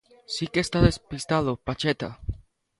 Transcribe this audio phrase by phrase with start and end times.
[0.33, 2.09] Si que está despistado Pacheta.